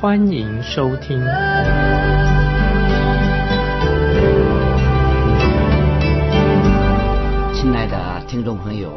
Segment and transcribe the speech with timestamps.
[0.00, 1.18] 欢迎收听。
[7.52, 8.90] 亲爱的听众朋友，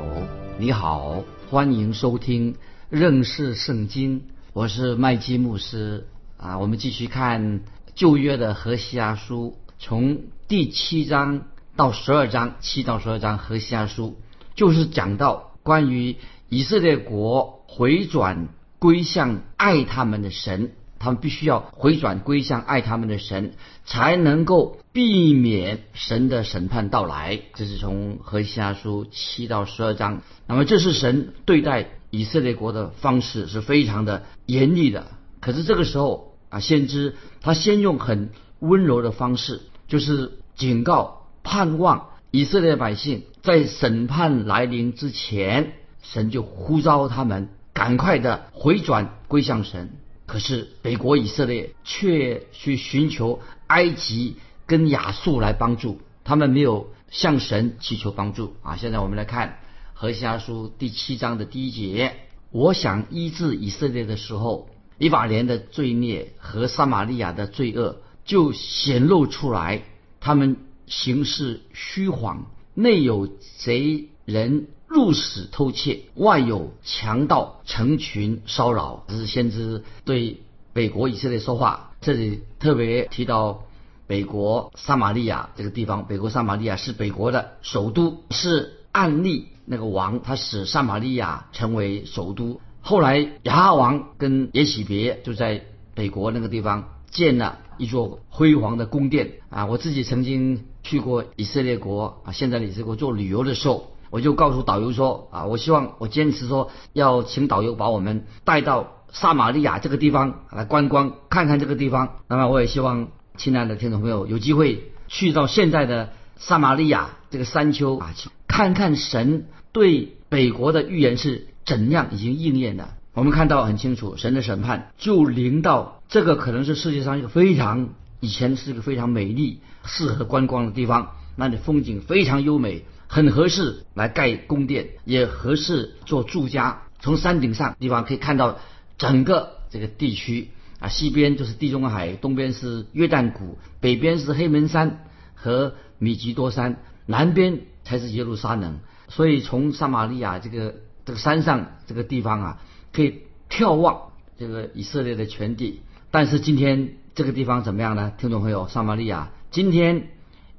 [0.58, 2.56] 你好，欢迎收听
[2.90, 4.22] 认识圣经，
[4.54, 6.58] 我是麦基牧师啊。
[6.58, 7.60] 我们继续看
[7.94, 11.42] 旧约的何西阿书，从第七章。
[11.76, 14.22] 到十二章，七到十二章和西阿书，
[14.56, 16.16] 就是讲到关于
[16.48, 18.48] 以色列国回转
[18.80, 23.54] 归向爱他们的神，他们必须要回转归向爱他们的神，
[23.86, 27.42] 才能够避免神的审判到来。
[27.56, 30.22] 这是从何西阿书七到十二章。
[30.48, 35.08] 那么这是神对待以色列国的方式是非常的严厉的。
[35.42, 41.20] 可是这个时候啊，先知他先用很温柔的方式，就是警告。
[41.46, 49.92] 盼望以色列百姓在审判来临之前，神就呼召他们赶快的回转归向神。
[50.34, 58.76] 可是北国以色列却去寻求埃及跟亚述来帮助，他们没有向神祈求帮助啊！
[58.76, 59.60] 现在我们来看
[59.94, 62.16] 何西阿书第七章的第一节：
[62.50, 69.84] 我想医治以色列的时候，以法莲的罪孽和撒玛利亚的罪恶就显露出来，
[70.20, 70.58] 他们。
[70.86, 73.26] 行事虚谎，内有
[73.58, 79.06] 贼人入室偷窃，外有强盗成群骚扰。
[79.08, 80.42] 这是先知对
[80.72, 81.94] 北国以色列说话。
[82.00, 83.64] 这里特别提到
[84.06, 86.06] 北国撒玛利亚这个地方。
[86.06, 92.62] 北国撒玛利亚是北国的首都，是暗利那个王，他使撒玛利亚成为首都。
[92.82, 95.66] 后来亚哈王跟耶喜别就在
[95.96, 99.66] 北国那个地方建了一座辉煌的宫殿啊！
[99.66, 100.66] 我自己曾经。
[100.86, 112.18] 去过以色列国啊，现在以色列国做旅游的时候，我就告诉导游说啊，我希望我坚持说要请导游把我们带到撒玛利亚这个地方来观光，看看这个地方。
[112.28, 113.08] 那么我也希望
[113.38, 118.14] 亲爱的听众朋友有机会去到现在的撒玛利亚这个山丘啊，
[118.48, 122.90] 看看神对北国的预言是怎样已经应验的。
[123.16, 127.90] 我们看到很清楚，神的审判就临到这个可能是世界上一个非常。
[128.20, 136.82] 以前是一个非常美丽、适合观光的地方，那里风景非常优美，很合适来盖宫殿，也合适做住家。
[137.00, 138.58] 从山顶上地方可以看到
[138.98, 148.80] 整个这个地区啊，西边就是地中海，东边是约旦谷，北边是黑门山和米吉多山，南边才是耶路撒冷。
[149.10, 150.74] 所以从撒玛利亚这个
[151.06, 155.82] 这个山上这个地方啊，可以眺望这个以色列的全地。
[156.10, 156.96] 但是今天。
[157.16, 158.12] 这个地方怎么样呢？
[158.18, 160.08] 听众朋友，撒玛利亚今天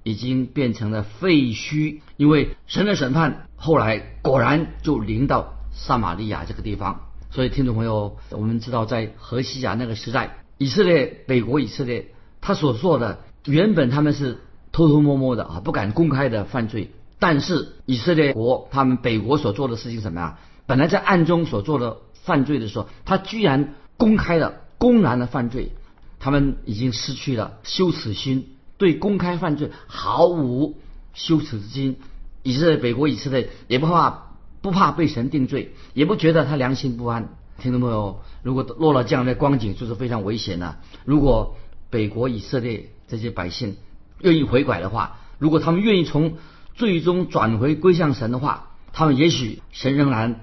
[0.04, 7.00] 已经变成了废墟，因为神的审判后来果然就临到撒玛利亚这个地方。
[7.31, 14.38] 所以，听众朋友，我们知道在河西亚那个时代，以色列北国以色列他所做的原本他们是
[14.70, 16.92] 偷偷摸摸的啊，不敢公开的犯罪。
[17.19, 20.38] 但是以色列国他们北国所做的事情什么呀？
[20.66, 25.72] 本来在暗中所做的犯罪的时候，他居然公开的、公然的犯罪。
[26.21, 30.77] 他们已经失去了羞耻心，对公开犯罪毫无
[31.12, 31.97] 羞耻之心。
[32.43, 37.29] 以色列北国以色列也不怕不怕被神定罪，也不觉得他良心不安。
[37.59, 40.77] 听众朋友，如果落了这样的光景，就是非常危险的。
[41.05, 41.57] 如果
[41.91, 43.77] 北国以色列这些百姓
[44.21, 46.39] 愿意悔改的话，如果他们愿意从
[46.75, 50.41] 最终转回归向神的话，他们也许神仍然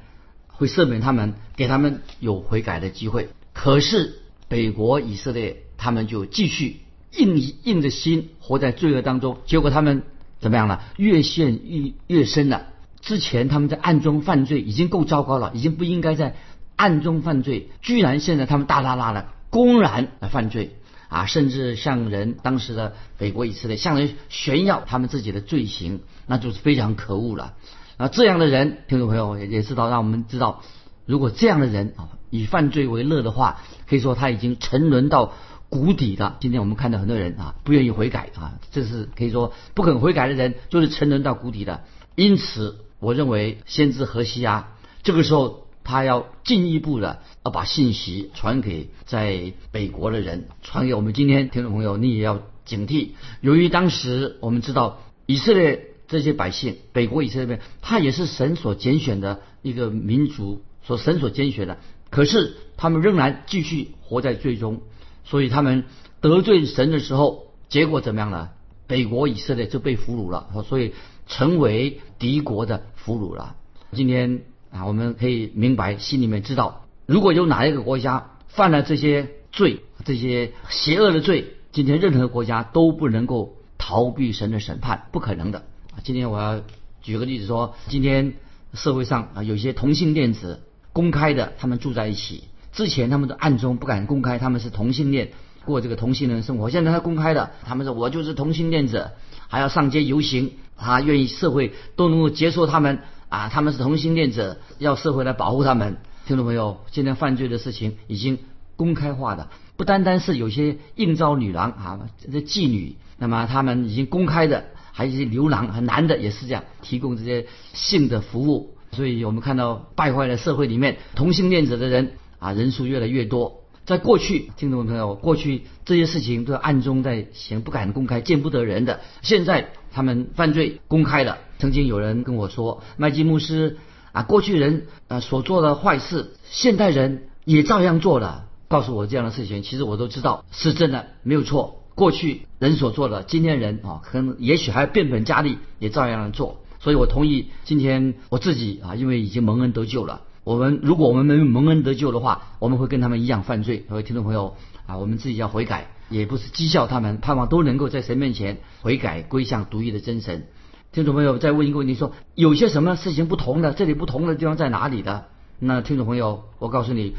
[0.48, 3.30] 会赦免他们，给他们有悔改的机会。
[3.54, 5.64] 可是北国以色列。
[5.84, 6.82] 他们就继续
[7.16, 10.04] 硬硬着心活在罪恶当中，结果他们
[10.40, 10.82] 怎么样了？
[10.98, 12.68] 越陷越越深了。
[13.02, 16.36] 之前他们在暗中犯罪已经够糟糕了，已经不应该在
[16.76, 20.78] 暗中犯罪，居然现在他们大拉拉的公然犯罪
[21.10, 21.26] 啊！
[21.26, 27.56] 甚至向人当时的美国以色列向人炫耀他们自己的罪行，那就是非常可恶了。
[27.98, 30.62] 啊，这样的人，听众朋友也也知道，让我们知道，
[31.06, 35.34] 如果这样的人啊以犯罪为乐的话，可以说他已经沉沦到。
[35.72, 41.86] 谷底的，今天我们看到很多人啊，不愿意悔改啊，这是可以说不肯悔改的人，就是沉沦到谷底的。
[42.16, 53.12] 因此，我认为先知何西阿这个时候，他要进一步的要把信息传给在北国的人，传给我们今天听众朋友，你也要警惕。
[53.40, 61.78] 由于当时我们知道以色列这些百姓，北国以色列，他也是神所拣选的一个民族，所神所拣选的，
[62.10, 64.82] 可是他们仍然继续活在最终，
[65.24, 65.86] 所以他们
[66.20, 68.50] 得罪神的时候，结果怎么样呢？
[68.88, 70.94] 北国以色列就被俘虏了，所以
[71.28, 73.56] 成为敌国的俘虏了。
[73.92, 74.42] 今天。
[74.74, 85.66] 啊，我们可以明白，心里面知道，如果有哪一个国家犯了这些罪，这些邪恶的罪，今天任何国家都不能够逃避神的审判，不可能的。
[85.94, 86.62] 啊，今天我要
[87.02, 88.36] 举个例子说，今天
[88.74, 90.62] 社会上啊，有些同性恋者
[90.94, 95.32] 公开的，他们住在一起，之前他们都暗中不敢公开他们是同性恋，
[95.66, 99.12] 过这个同性恋生活，现在他公开的，他们说我就是同性恋者，
[99.48, 103.00] 还要上街游行，他愿意社会都能够接受他们。
[103.30, 105.96] 啊，他们是同性恋者，要社会来保护他们。
[106.26, 108.40] 听众朋友，现在犯罪的事情已经
[108.76, 109.48] 公开化的，
[109.78, 118.76] 不单单是有些应招女郎啊，这妓女，那么他们已经公开的，还有一些流氓，男的也是这样提供这些性的服务。
[118.92, 123.62] 所以我们看到败坏的社会里面，同性恋者的人啊，人数越来越多。
[123.86, 129.00] 在过去，听众朋友，过去这些事情都暗中在行，不敢公开，见不得人的。
[129.22, 131.38] 现在他们犯罪公开了。
[131.60, 133.78] 曾经有人跟我说，麦基牧师
[134.12, 138.48] 啊，过去人啊所做的坏事，现代人也照样做了。
[138.68, 141.84] 告诉我这样的事情，其实我都知道是真的，没有错。
[141.94, 146.62] 过去人所做的，今天人啊，可能也许还变本加厉，也照样做。
[146.80, 150.22] 所以我同意，今天我自己啊，因为已经蒙恩得救了。
[150.44, 153.86] 我们如果我们没有蒙恩得救的话，我们会跟他们一样犯罪。
[153.88, 154.56] 各位听众朋友
[154.88, 160.48] 啊，我们自己要悔改，也不是讥笑他们，盼望都能够在神面前悔改，归向独一的真神。
[160.92, 163.74] 听众朋友，再问一个问题：说有些什么事情不同的？
[163.74, 165.26] 这里不同的地方在哪里的？
[165.60, 167.14] 那听众朋友，我告诉你，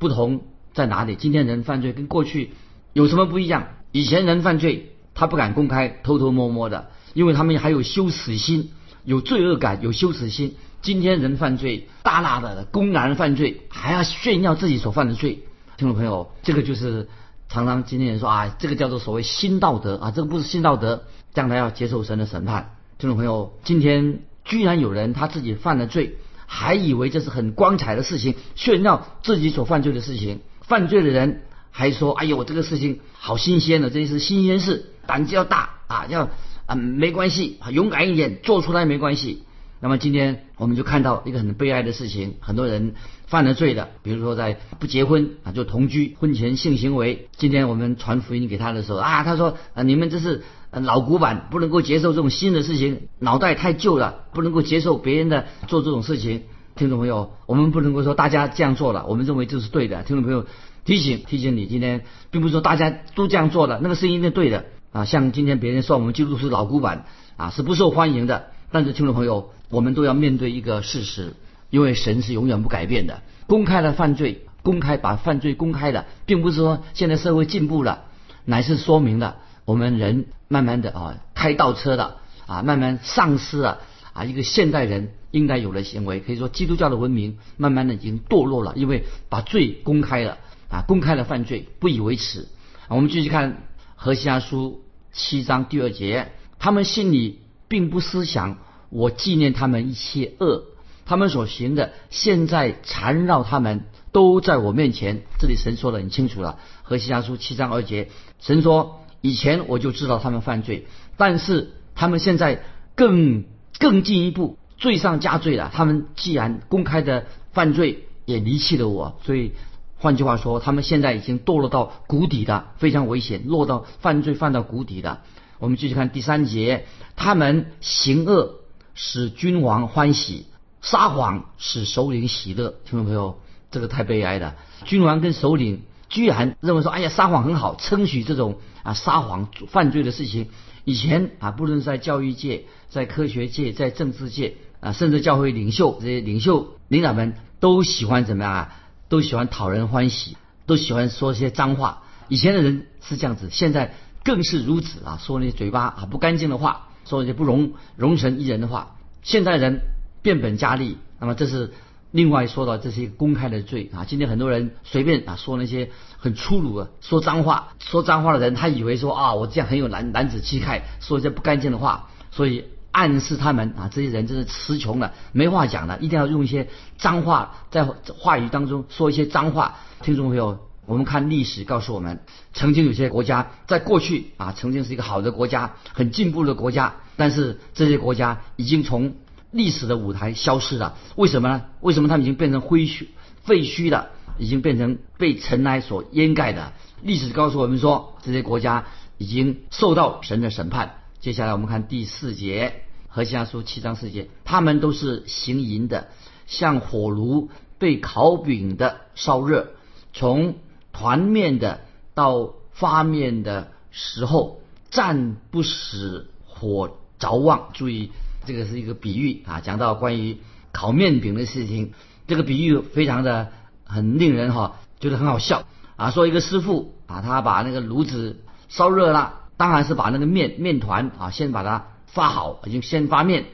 [0.00, 0.40] 不同
[0.72, 1.14] 在哪里？
[1.14, 2.50] 今天人犯罪跟过去
[2.92, 3.68] 有什么不一样？
[3.92, 8.70] 以前人犯罪，他不敢公开，偷偷摸摸的，因为他们还有羞耻心，
[9.04, 10.56] 有罪恶感，有羞耻心。
[10.84, 15.38] 今天人犯罪，大大的公然犯罪，还要炫耀自己所犯的罪。
[15.78, 17.08] 听众朋友，这个就是
[17.48, 22.76] 常常今天人说啊，这个叫做所谓新道德啊，这个不是新道德，将来要接受神的审判。
[22.98, 30.40] 听众朋友，今天居然有人他自己犯了罪，还以为这是很光彩的事情，炫耀自己所犯罪的事情。
[30.60, 36.28] 犯罪的人还说：“哎呦，这个事情好新鲜的，这是新鲜事，胆子要大啊，要
[36.66, 39.44] 啊没关系，勇敢一点，做出来没关系。”
[39.84, 42.94] 那么今天我们就看到一个很悲哀的事情，很多人
[43.26, 47.28] 犯了罪的，比如说在不结婚啊就同居，婚前性行为。
[47.36, 50.42] 今天我们传福音给他的时候啊，他说：“啊你们这是。”
[50.72, 56.44] 老古板不能够接受这种新的事情，脑袋太旧了，不能够接受别人的做这种事情。
[56.76, 60.02] 听众朋友，我们不能够说大家这样做了，我们认为这是对的。
[60.02, 60.46] 听众朋友，
[60.86, 65.04] 提醒提醒你，今天并不是说大家都这样做了，那个是一定对的啊。
[65.04, 67.04] 像今天别人说我们基督徒是老古板
[67.36, 68.46] 啊，是不受欢迎的。
[68.70, 71.34] 但是听众朋友，我们都要面对一个事实，
[71.70, 73.22] 因为神是永远不改变的。
[73.46, 78.04] 公开了犯罪，公开把犯罪公开了，并不是说现在社会进步了，
[78.44, 79.36] 乃是说明了。
[79.64, 82.16] 我们人慢慢的啊，开倒车的
[82.46, 83.80] 啊，慢慢丧失了
[84.12, 86.20] 啊，一个现代人应该有的行为。
[86.20, 92.48] 可以说，基督教的文明慢慢的已经堕落了，因为把罪公开了啊，公开了犯罪，不以为耻。
[92.88, 93.62] 我们继续看
[93.94, 98.58] 何西阿书七章第二节，他们心里并不思想
[98.90, 100.64] 我纪念他们一切恶，
[101.06, 105.22] 他们所行的现在缠绕他们，都在我面前。
[105.38, 108.08] 这里神说的很清楚了，何西阿书七章二节，
[108.40, 109.00] 神说。
[109.26, 112.62] 以前我就知道他们犯罪，但是他们现在
[112.94, 113.44] 更
[113.78, 115.70] 更进一步，罪上加罪了。
[115.72, 119.52] 他们既然公开的犯罪，也离弃了我，所以
[119.96, 125.22] 换句话说，他们现在已经堕落到谷底的，非常危险，落到犯罪犯到谷底的。
[125.58, 128.60] 我们继续看第三节，他们行恶
[128.94, 130.46] 使君王欢喜，
[130.82, 132.74] 撒谎使首领喜乐。
[132.84, 133.38] 听众朋友，
[133.70, 135.82] 这个太悲哀了，君王跟首领。
[136.10, 140.48] 居然认为说，哎呀，撒谎很好，称许这种啊撒谎犯罪的事情。
[140.84, 148.76] 以前啊，不论在教育界、在科学界、在政治界啊，甚至教会领袖这些领袖领导们都喜欢怎么样啊？
[149.08, 152.02] 都喜欢讨人欢喜，都喜欢说些脏话。
[152.28, 153.94] 以前的人是这样子，现在
[154.24, 158.96] 更是如此啊，说那些嘴巴啊不干净的话，说一些不容容成一人的话。
[159.22, 159.80] 现代人
[160.22, 161.72] 变本加厉，那么这是。
[162.10, 179.74] 另外说到这些公开的罪啊，今天很多人随便啊说那些很粗鲁的说脏话，说脏话的人他以为说啊我这样很有男男子气概，说一些不干净的话，所以暗示他们啊，这些人真是词穷了，没话讲了，一定要用一些脏话在话语当中说一些脏话。
[180.00, 182.20] 听众朋友，我们看历史告诉我们，
[182.52, 189.14] 曾经有些国家在过去啊，曾经是一个好的国家，很进步的国家，但是这些国家已经从
[189.50, 190.96] 历史的舞台消失了。
[191.16, 191.62] 为什么呢？
[191.80, 193.06] 为什么他们已经变成灰墟、
[193.42, 194.10] 废墟了？
[194.38, 196.72] 已经变成被尘埃所掩盖的。
[197.02, 198.86] 历史告诉我们说，这些国家
[199.16, 200.96] 已经受到神的审判。
[201.20, 202.80] 接下来我们看第四节。
[203.06, 206.08] 和西阿书七章四节，他们都是行淫的，
[206.48, 207.48] 像火炉
[207.78, 209.68] 被烤饼的烧热，
[210.12, 210.56] 从
[210.94, 211.82] 团面的
[212.14, 217.68] 到发面的时候，暂不使火着旺。
[217.74, 218.12] 注意，
[218.46, 220.38] 这个是一个比喻啊，讲到关于
[220.72, 221.92] 烤面饼的事情，
[222.26, 223.48] 这个比喻非常的
[223.84, 225.64] 很令人哈觉得很好笑
[225.96, 226.10] 啊。
[226.10, 231.88] 说一个师傅啊，他把那个炉子烧热了，当然是把那个面面团啊先把它。
[232.06, 233.46] 发好已经先发面，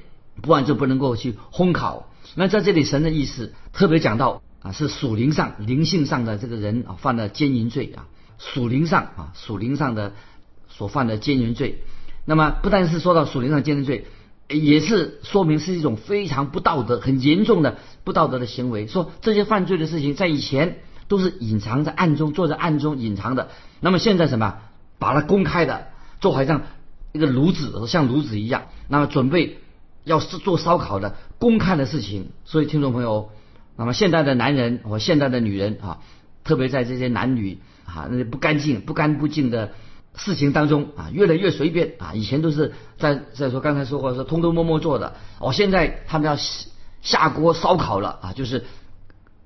[0.42, 2.10] 不然就不能够去烘烤。
[2.34, 8.06] 那在这里神的意思特别讲到啊，是属灵上灵性上的这个人啊犯了奸淫罪啊，
[8.38, 10.12] 属灵上啊属灵上的
[10.68, 11.82] 所犯的奸淫罪。
[12.24, 14.06] 那么不但是说到属灵上奸淫罪，
[14.48, 18.86] 也是说明是一种非常不道德、很严重的不道德的行为。
[18.86, 23.48] 说这些犯罪的事情在以前都是隐藏在暗中，做在暗中隐藏的。
[23.80, 24.58] 那么现在什么，
[24.98, 25.88] 把它公开的，
[26.20, 26.62] 就好像。
[27.12, 29.58] 一个炉子，像炉子一样，那么准备
[30.04, 32.30] 要是做烧烤的公开的事情。
[32.44, 33.30] 所以听众朋友，
[33.80, 36.00] 那么现在的男人和现在的女人啊，
[36.44, 39.72] 特别在这些男女啊那些不干净、不干不净的
[40.14, 42.12] 事情当中啊，越来越随便啊。
[42.12, 46.36] 以前都是在在说刚才说过说偷偷摸摸做的，哦，现在他们要
[47.00, 48.66] 下锅烧烤了啊，就是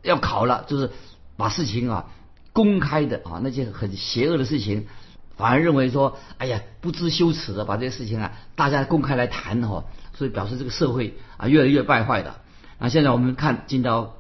[0.03, 0.91] 要烤了，就是
[1.37, 2.07] 把事情啊
[2.53, 4.89] 公开的啊那些很邪恶的事情。
[5.37, 12.35] 反而认为说，哎呀，不知羞耻的把这些事情啊，大家公开来谈哈，所以表示这个社会啊越来越败坏的。
[12.81, 14.17] 那现在我们看进到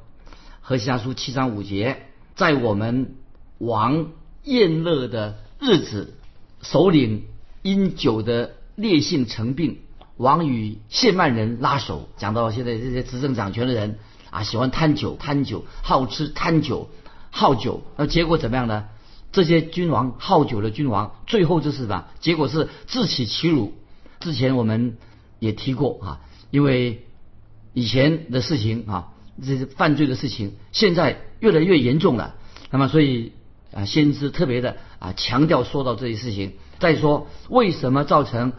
[0.66, 2.06] 何西阿书七章五节，
[2.36, 3.16] 在我们
[3.58, 4.12] 王
[4.44, 6.14] 宴乐的日子，
[6.62, 7.24] 首领
[7.60, 9.80] 因酒的烈性成病，
[10.16, 13.98] 王与谢曼人拉手，讲到现在这些执政掌权的人
[14.30, 16.88] 啊，喜欢贪酒，贪酒，好吃，贪酒，
[17.28, 18.86] 好酒，那结果怎么样呢？
[19.32, 22.06] 这些君王好酒的君王，最后就是什么？
[22.20, 23.74] 结果是自取其辱。
[24.18, 24.96] 之前我们
[25.40, 27.04] 也提过啊，因为
[27.74, 32.34] 以前的事情啊，这些犯罪的事情，现在越来越严重了。
[32.70, 33.32] 那么，所以
[33.72, 36.52] 啊，先知特别的啊强调说到这些事情。
[36.78, 38.52] 再说，为什么造成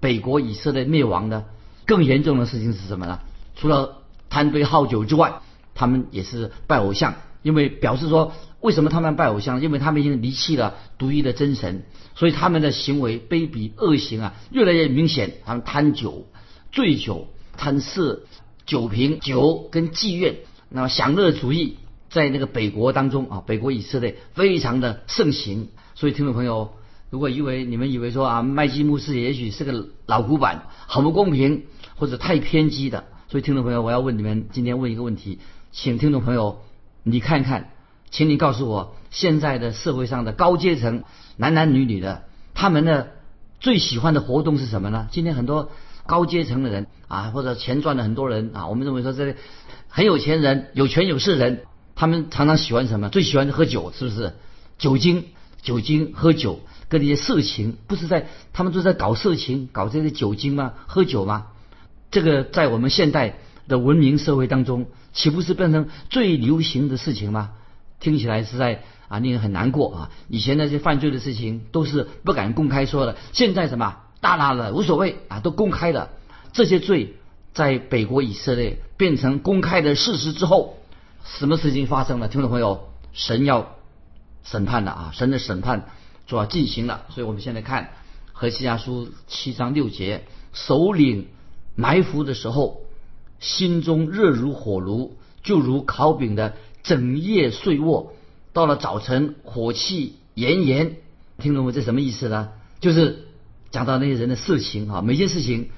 [0.00, 1.44] 北国以色列灭亡呢？
[1.86, 3.20] 更严重的事情是什么呢？
[3.56, 5.40] 除了贪杯好酒之外，
[5.74, 7.14] 他们也是拜偶像。
[7.42, 9.60] 因为表示说，为什么他们拜偶像？
[9.60, 11.82] 因为他们已经离弃了独一的真神，
[12.14, 15.34] 所以他们的行为卑鄙恶行啊，越来越明显。
[15.44, 16.26] 他们贪酒、
[16.72, 17.28] 醉酒、
[17.58, 18.22] 贪色、
[18.66, 20.36] 酒瓶、酒跟妓院，
[20.68, 21.76] 那么享乐主义
[22.10, 25.68] 在那个北国当中啊，北国以色列非常的盛行。
[25.94, 26.72] 所以听众朋友，
[27.10, 31.64] 如果以为你们以为说啊，麦基牧师也许是个老古板，很不公平
[31.96, 35.38] 或者太偏激的，所以听众朋友，我要问你们，今天问一个问题，
[35.72, 36.60] 请听众朋友。
[37.06, 37.70] 你看看，
[38.10, 41.04] 请你告诉我，现在的社会上的高阶层，
[41.36, 42.22] 男男女女的，
[42.54, 43.10] 他们的
[43.60, 45.06] 最喜欢的活动是什么呢？
[45.10, 45.70] 今天很多
[46.06, 49.36] 高阶层的人啊，或者钱赚的很多人啊，我们认为说这些
[49.88, 51.62] 很有钱人、有权有势人，
[51.94, 53.08] 他们常常喜欢什么？
[53.08, 54.34] 最喜欢喝酒，是不是？
[54.78, 55.26] 酒精、
[55.62, 60.74] 酒精、喝酒，跟那些色情，不是在他们都在搞色情、搞这些酒精吗？
[60.86, 61.46] 喝酒吗？
[62.10, 64.86] 这个在我们现代的文明社会当中。
[65.14, 67.52] 岂不是变成最流行的事情吗？
[68.00, 70.10] 听起来实在啊令人很难过啊！
[70.28, 76.08] 以前那些犯罪的事情都是不敢公开说的，现在什么大大的无所谓啊，都公开了。
[76.54, 77.16] 这些罪
[77.52, 80.78] 在北国以色列变成公开的事实之后，
[81.24, 82.28] 什么事情发生了？
[82.28, 83.76] 听众朋友，神要
[84.42, 85.10] 审判了啊！
[85.12, 85.90] 神的审判
[86.26, 87.02] 就要进行了。
[87.10, 87.90] 所以我们现在看
[88.32, 91.28] 何西阿书七章六节，首领
[91.76, 92.80] 埋伏的时候。
[93.40, 98.14] 心中热如火炉，就如烤饼的整夜睡卧。
[98.54, 100.96] 到了早晨，火气炎炎。
[101.36, 102.50] 听懂我这什么意思呢？
[102.80, 103.28] 就是
[103.74, 105.68] 讲到那些人的事情啊，每件事情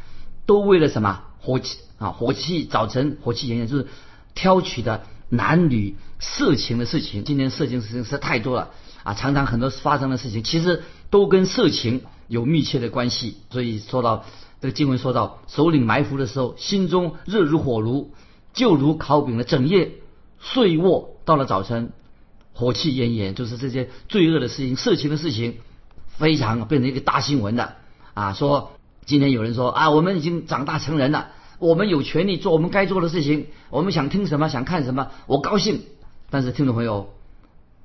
[0.44, 2.10] 都为了什么火气啊？
[2.10, 3.86] 火气早晨火气炎炎，就是
[4.34, 7.24] 挑取的男女色情的事情。
[7.24, 8.70] 今天色情事情实在太多了
[9.02, 13.38] 啊，常常很多发生的事情，其实都跟色情有密切的关系。
[13.50, 14.24] 所以说到。
[14.58, 18.14] 这个经文说到，首领埋伏的时候，心中热如火炉，
[18.54, 19.92] 就如烤饼的整夜
[20.40, 21.10] 睡卧。
[21.26, 21.92] 到了早晨，
[22.54, 25.58] 火气炎炎，就是这些罪恶的事情、色情的事情，
[26.08, 27.76] 非常变成一个大新闻的
[28.16, 28.32] 啊！
[28.32, 28.72] 说
[29.04, 35.82] 今天有人说啊，我们已经长大成人了，我们有权利做我们该做的事情，我们想听什么想看什么，我高兴。
[36.30, 37.12] 但是听众朋友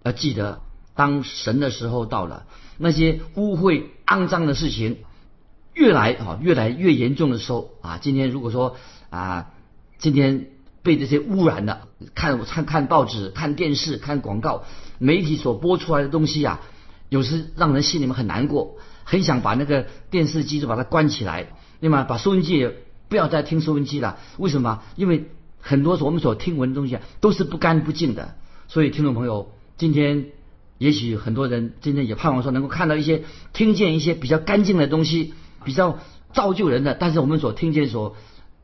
[0.04, 0.62] 要记得，
[0.96, 2.46] 当神的时候到了，
[2.78, 5.00] 那些污秽肮脏的事情
[5.74, 8.78] 越来啊越来越严重的时候啊，今天如果说
[9.10, 9.52] 啊，
[10.00, 10.48] 今天
[10.82, 11.82] 被这些污染的，
[12.16, 14.64] 看看看报纸、看电视、看广告、
[14.98, 16.62] 媒体所播出来的东西啊，
[17.10, 18.78] 有时让人心里面很难过。
[19.12, 21.48] 很想把那个电视机就把它关起来，
[21.82, 22.04] 对吗？
[22.04, 22.74] 把收音机也
[23.10, 24.20] 不要再听收音机了。
[24.38, 24.84] 为什么？
[24.96, 25.26] 因为
[25.60, 28.36] 很多我们所听闻的东西啊，都是不干不净的。
[28.70, 30.28] 所以，听众朋友，今天
[30.78, 35.34] 也许很多人今天也盼望说能够看到一些、听见一些比较干净的东西，
[35.66, 36.00] 比较
[36.32, 36.94] 造就人的。
[36.94, 38.16] 但是我们所听见、所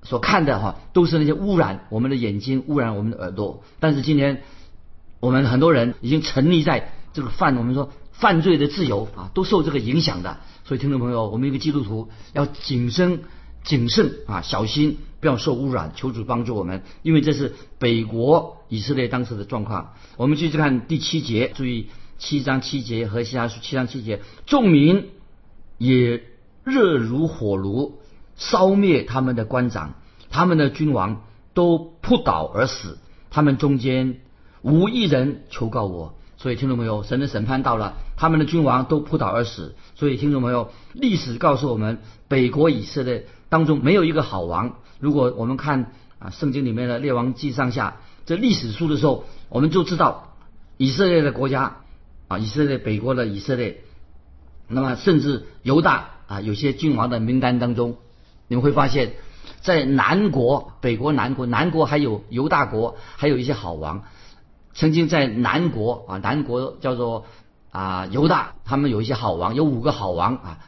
[0.02, 3.66] 所看的哈，都是那些污染我们的眼睛、污染我们的耳朵。
[3.82, 4.44] 但是今天
[5.20, 7.92] 我们很多人已经沉溺在这个犯我们说。
[8.20, 10.40] 犯罪的自由啊，都受这个影响的。
[10.66, 13.22] 所以，听众朋友，我们一个基督徒要谨慎、
[13.64, 15.94] 谨慎啊，小心不要受污染。
[15.96, 19.94] 求主帮助我们，因为这是北国以色列当时的状况。
[20.18, 25.10] 我们继续看第七节，注意七章七节和其他七章七节，众民
[25.78, 26.24] 也
[26.64, 28.00] 热如火炉，
[28.36, 29.94] 烧灭他们的官长，
[30.30, 32.98] 他们的君王都扑倒而死，
[33.30, 34.22] 他们中间
[34.64, 36.16] 无一人求告我。
[36.38, 39.76] 所以，听众朋友，神的审判到了，他们的君王都扑倒而死。
[39.96, 44.76] 所以，听众朋友，历史告诉我们，北国以色列当中没有一个好王。
[45.00, 50.36] 如果我们看啊圣经里面的列王记上下这历史书的时候，我们就知道
[50.76, 51.78] 以色列的国家
[52.28, 53.84] 啊，以色列北国的以色列，
[54.68, 57.98] 那么甚至犹大啊，有些君王的名单当中，
[58.48, 59.14] 你们会发现，
[59.62, 64.04] 在南国北国南国南国还有犹大国，还有一些好王。
[64.74, 67.26] 曾经在南国啊，南国叫做
[67.72, 70.60] 啊犹大，他们有一些好王，有五个好王啊，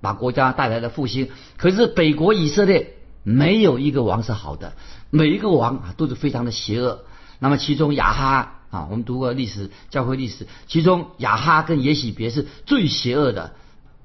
[0.00, 1.30] 把国家带来了复兴。
[1.56, 4.74] 可是北国以色列没有一个王是好的，
[5.10, 7.04] 每一个王啊都是非常的邪恶。
[7.38, 13.54] 那么其中亚哈啊，我们读过历史教会历史，其中亚哈跟耶喜别是最邪恶的，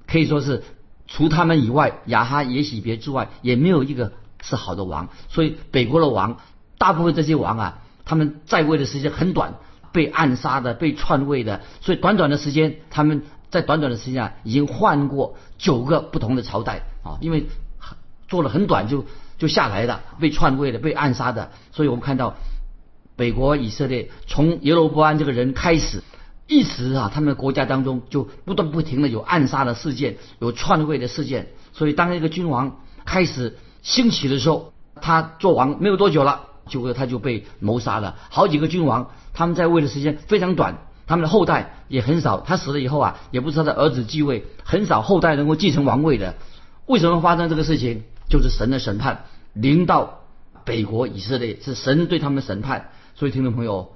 [0.07, 0.63] 可以说是
[1.07, 5.09] 除他们以外，亚哈耶喜别之外，也没有一个是好的王。
[5.29, 6.37] 所以北国的王，
[6.77, 7.81] 大部分这些王啊。
[8.09, 9.55] 他们在位的时间很短，
[9.91, 17.45] 被暗杀的，被篡位的，所以短短的时间，他们在短短的时间啊，已经换过九个不同的朝代啊，因为
[18.27, 19.05] 做了很短就
[19.37, 22.35] 就下来的，被篡位的，被暗杀的，所以我们看到
[23.15, 26.03] 北国以色列从耶罗波安这个人开始，
[26.47, 36.41] 一直啊，他们的国家当中就不断不停的有暗杀的事件，有篡位的事件，所以当一个君王开始兴起的时候，他做王没有多久了。
[36.67, 42.39] 就会他就被谋杀了，好几个君王，他们在位的时间非常短，他们的后代也很少。
[42.39, 46.33] 他死了以后啊，也不知道他的儿子继位，很少后代能够继承王位的。
[46.87, 48.01] 为什么发生这个事情？
[48.27, 50.21] 就是神的审判临到
[50.65, 52.89] 北国以色列，是神对他们的审判。
[53.13, 53.91] 所以听众朋友，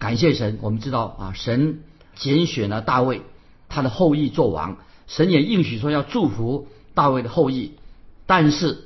[0.00, 1.78] 感谢神，我们知道啊，神
[2.16, 3.22] 拣选了大卫，
[3.68, 7.74] 他的后裔做王，神也应许说要祝福大卫的后裔，
[8.26, 8.82] 但是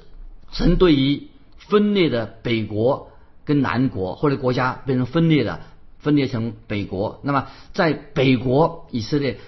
[0.52, 3.08] 神对于分裂的北国。
[3.46, 5.60] 跟南国或者国家变成分裂的，
[6.06, 7.20] 分裂成北国。
[7.24, 9.40] 那么在北国以色列，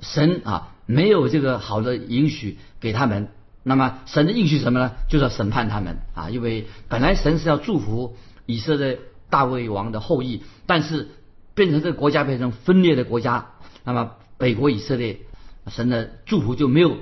[0.00, 3.28] 神啊没有这个好的允许给他们。
[3.62, 4.92] 那么神的应许什么呢？
[5.08, 6.30] 就是要审判他们啊！
[6.30, 8.98] 因为本来神是要祝福以色列
[9.30, 11.10] 大卫王的后裔，但是
[11.54, 13.50] 变成这个国家变成分裂的国家，
[13.84, 15.20] 那么北国以色列
[15.66, 16.96] 神的祝福就没有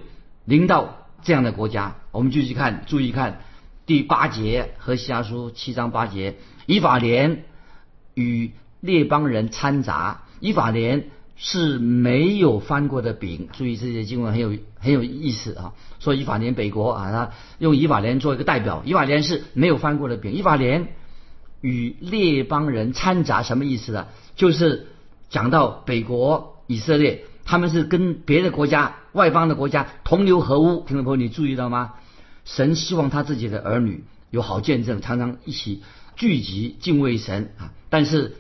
[0.45, 1.97] 临到这样的国家。
[2.11, 3.41] 我们继续看，注意看。
[3.87, 6.35] 第八节和西阿书七章八节，
[6.67, 7.45] 以法莲
[8.15, 13.49] 与列邦人掺杂，以法莲是没有翻过的饼。
[13.53, 15.73] 注意这些经文很有很有意思啊！
[15.99, 20.33] 说以法莲北国啊，他用以法莲做一个代表，以法莲是没有翻过的饼。
[20.33, 20.89] 以法莲
[21.61, 24.07] 与列邦人掺杂什么意思呢？
[24.35, 24.87] 就是
[25.29, 30.85] 讲到北国以色列，他们是跟别的国家、外邦的国家同流合污。
[30.87, 31.95] 听众朋友，你注意到吗？
[32.45, 35.83] 神希望他自己的儿女有好见证，常常一起
[36.15, 37.73] 聚集敬畏神啊。
[37.91, 38.37] 但是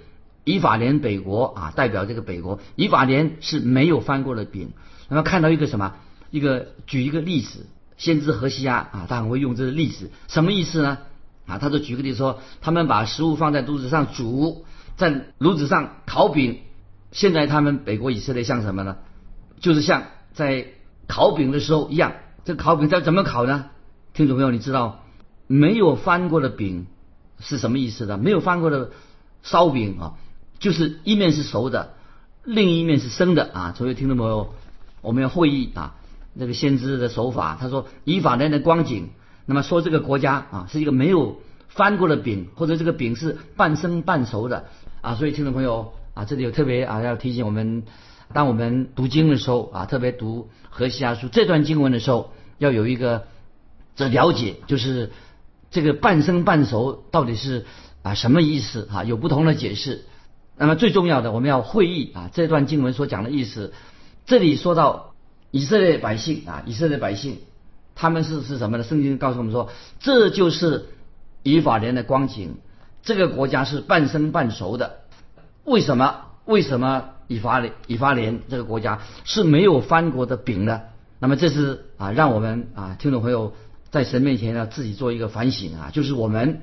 [0.46, 4.70] 以法莲北国啊，代表这个北国，以法莲是没有翻过的饼。
[5.08, 5.96] 那么看到一个什么？
[6.30, 10.98] 一个举一个例子，先知何西亚啊，他很会用这个例子，什么意思呢？
[11.46, 14.64] 啊，他就举个例子说，他们把食物放在炉子上煮，
[14.96, 16.60] 在炉子上烤饼。
[17.10, 18.98] 现在他们北国以色列像什么呢？
[19.58, 20.68] 就是像在
[21.08, 22.12] 烤饼的时候一样。
[22.44, 23.66] 这烤饼在怎么烤呢？
[24.14, 25.04] 听众朋友，你知道
[25.48, 26.86] 没有翻过的饼
[27.40, 28.16] 是什么意思的？
[28.16, 28.92] 没有翻过的
[29.42, 30.14] 烧饼啊，
[30.58, 31.94] 就是一面是熟的，
[32.44, 33.74] 另一面是生的啊。
[33.76, 34.54] 所以听众朋友，
[35.02, 35.94] 我们要会意啊，
[36.38, 39.10] 这个先知的手法，他说以法莲的光景，
[39.44, 44.66] 那么说这个国家啊是一个没有翻过的饼，或者这个饼是半生半熟的
[45.02, 47.84] 啊，所以听众朋友啊，这里有特别啊要提醒我们，
[48.32, 53.26] 当我们读经的时候啊，特别读何西阿书这段经文的时候，要有一个
[53.94, 55.12] 这了解，就是
[55.70, 57.66] 这个半生半熟到底是
[58.02, 59.04] 啊什么意思啊？
[59.04, 60.04] 有不同的解释。
[60.58, 63.72] 那么最重要的，我们要会意啊这段经文所讲的意思。
[64.24, 65.14] 这里说到
[65.50, 67.38] 以色列百姓啊，以色列百姓
[67.94, 68.84] 他们是是什么呢？
[68.84, 70.86] 圣经告诉我们说，这就是
[71.42, 72.56] 以法莲的光景。
[73.02, 75.00] 这个国家是半生半熟的。
[75.64, 76.22] 为什么？
[76.44, 80.82] 为什么以法莲以法莲这个国家是没有翻过的饼呢？
[81.18, 83.52] 那么这是啊，让我们啊听众朋友
[83.90, 86.62] 在神面前呢自己做一个反省啊，就是我们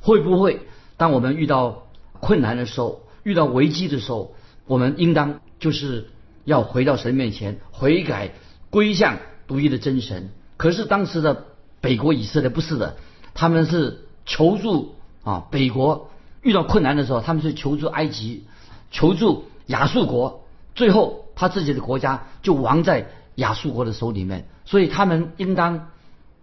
[0.00, 0.60] 会不会
[0.96, 1.88] 当我们遇到
[2.20, 4.34] 困难的时候，遇到危机的时候，
[4.66, 6.08] 我们应当就是
[6.44, 8.32] 要回到神面前悔改
[8.70, 10.30] 归向独一的真神。
[10.56, 11.46] 可是当时的
[11.80, 12.96] 北国以色列不是的，
[13.34, 16.10] 他们是求助啊北国
[16.42, 18.44] 遇到困难的时候，他们是求助埃及，
[18.90, 24.46] 求助亚述国，最后他自己的国家就亡在亚述国的手里面。
[24.64, 25.90] 所以他们应当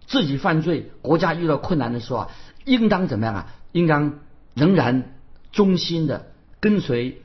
[0.06, 2.28] 自己犯罪，国家遇到困难的时候啊，
[2.64, 3.54] 应当怎么样啊？
[3.72, 4.18] 应当
[4.54, 5.14] 仍然
[5.52, 6.29] 忠心的。
[6.60, 7.22] 跟随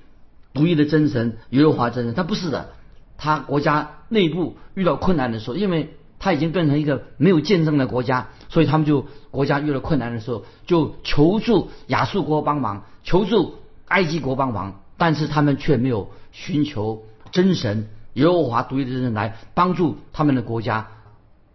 [0.53, 2.69] 独一的真神耶和华真神，他不是的。
[3.17, 13.55] 他国家内部遇到困难的时候，因为他已经变成一个没有见证的国家，所以他们就国家遇到困难的时候，就求助亚述国帮忙，求助
[13.87, 20.87] 埃及国帮忙，但是他们却没有寻求真神耶和华独一的真神来帮助他们的国家，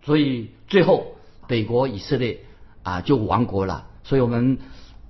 [0.03, 1.15] 所以最后
[1.47, 2.41] 北国以色列
[2.83, 3.87] 啊就亡国了。
[4.05, 4.59] 所以我们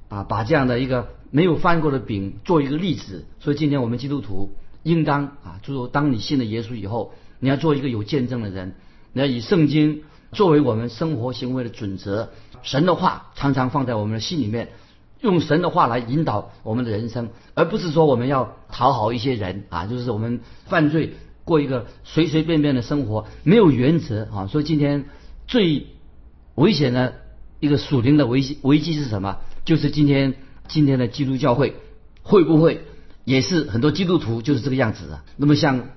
[0.09, 1.09] 啊把这样的一个。
[1.31, 4.51] 没有翻过的饼做一个例子，所以今天我们基督徒
[4.83, 8.75] 应当啊，就是当你信了耶稣以后，你要做一个有见证的人，
[9.13, 12.31] 你要以圣经作为我们生活行为的准则，
[12.63, 14.71] 神的话常常放在我们的心里面，
[15.21, 21.13] 用神的话来引导我们的人生，而不是说我们要讨好一些人啊，就是我们犯罪
[21.45, 24.47] 过一个随随便便的生活，没有原则啊。
[24.49, 25.05] 所以今天
[25.47, 25.87] 最
[26.57, 27.15] 危险的
[27.61, 29.39] 一个属灵的危危机是什么？
[29.65, 30.35] 就是今天。
[30.71, 31.75] 今天的基督教会
[32.23, 32.85] 会不会
[33.25, 35.25] 也是很多基督徒就是这个样子啊？
[35.37, 35.89] 那么像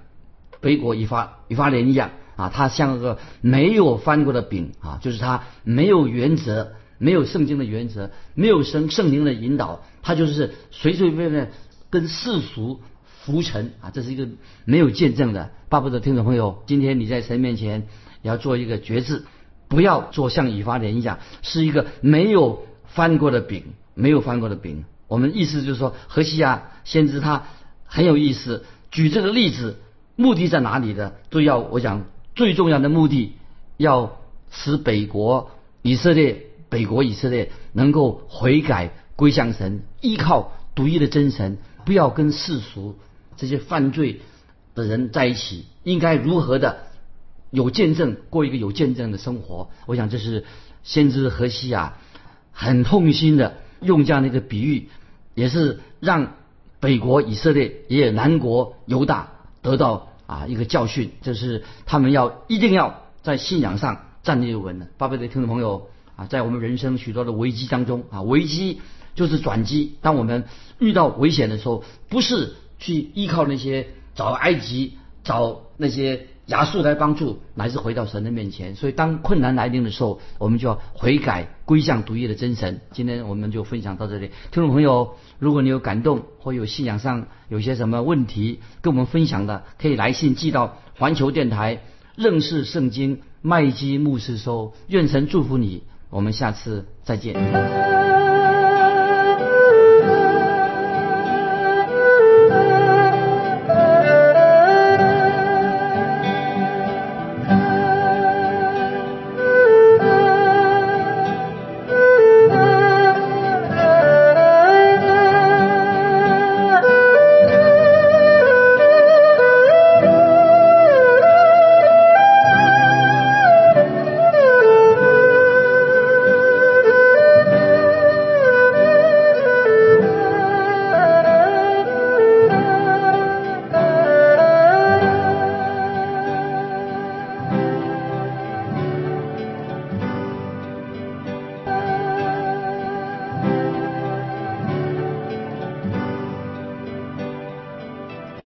[0.60, 11.52] 北国以发以发莲一样啊，他像个没有翻过的饼啊，就是他没有原则，没有圣经的原则，没有圣圣灵的引导，他就是随随便便
[11.90, 14.28] 跟世俗浮沉啊，这是一个
[14.66, 15.52] 没有见证的。
[15.70, 17.88] 巴不得听众朋友，今天你在神面前
[18.22, 19.26] 也要做一个决志，
[19.68, 23.74] 不要做像以发莲一样，是一个没有翻过的饼。
[23.93, 27.43] 没有翻过的饼，我们意思就是说，何西亚先知他
[27.86, 29.77] 很有意思，举这个例子，
[30.15, 31.15] 目的在哪里的？
[31.29, 33.34] 都要我讲最重要的目的，
[33.77, 34.17] 要
[34.51, 35.51] 使北国
[35.82, 42.95] 以色列、北国以色列能够悔改归向神，依靠独一的真神，不要跟世俗
[43.38, 44.21] 这些犯罪
[44.73, 46.88] 的人在一起，应该如何的
[47.51, 49.69] 有见证，过一个有见证的生活？
[49.86, 50.45] 我想这是
[50.84, 51.97] 先知何西亚
[52.51, 53.58] 很痛心的。
[53.84, 54.89] 用这样的一个比喻，
[55.36, 56.34] 也是让
[56.80, 64.88] 北国以色列也有南国犹大得到啊一个教训，就是他们要一定要在信仰上站立稳的。
[64.98, 68.82] 巴贝的听众朋友啊，在我们人生许多的危机当中啊，危机
[69.15, 69.98] 就是转机。
[70.02, 70.46] 当我们
[70.80, 76.28] 遇到危险的时候，不是去依靠那些找埃及找那些。
[76.47, 78.75] 亚述来帮助，乃是回到神的面前。
[78.75, 82.82] 所以，当困难来临的时候，我们就要悔改，归向独一的真神。
[82.91, 84.32] 今天我们就分享到这里。
[84.51, 91.82] 听众朋友，如果你有感动或有信仰上有些什么问题跟我们分享的，可以来信寄到环球电台
[92.15, 94.73] 认识圣经麦基牧师收。
[94.88, 98.03] 愿神祝福你，我们下次再见。